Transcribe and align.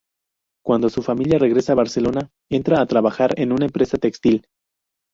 Cuando 0.65 0.89
su 0.89 1.03
familia 1.03 1.37
regresa 1.37 1.73
a 1.73 1.75
Barcelona, 1.75 2.31
entra 2.49 2.81
a 2.81 2.87
trabajar 2.87 3.35
en 3.39 3.51
una 3.51 3.65
empresa 3.65 3.99
textil. 3.99 4.47